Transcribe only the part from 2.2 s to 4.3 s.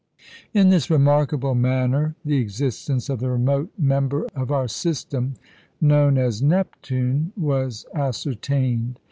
the existence of the remote member